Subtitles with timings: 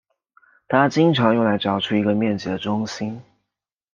[0.67, 3.21] 它经常用来找出一个面积的中心。